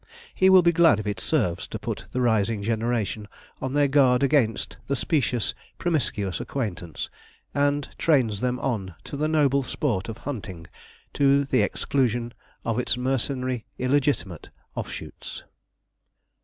He 0.33 0.49
will 0.49 0.63
be 0.63 0.71
glad 0.71 0.99
if 0.99 1.05
it 1.05 1.19
serves 1.19 1.67
to 1.67 1.77
put 1.77 2.07
the 2.11 2.21
rising 2.21 2.63
generation 2.63 3.27
on 3.61 3.73
their 3.73 3.87
guard 3.87 4.23
against 4.23 4.75
specious, 4.91 5.53
promiscuous 5.77 6.39
acquaintance, 6.39 7.07
and 7.53 7.87
trains 7.99 8.41
them 8.41 8.57
on 8.61 8.95
to 9.03 9.15
the 9.15 9.27
noble 9.27 9.61
sport 9.61 10.09
of 10.09 10.17
hunting, 10.17 10.65
to 11.13 11.45
the 11.45 11.61
exclusion 11.61 12.33
of 12.65 12.79
its 12.79 12.97
mercenary, 12.97 13.67
illegitimate 13.77 14.49
off 14.75 14.89
shoots. 14.89 15.43